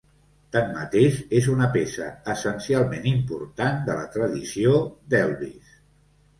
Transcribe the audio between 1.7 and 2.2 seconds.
peça